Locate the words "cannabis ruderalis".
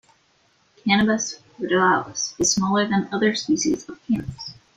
0.83-2.33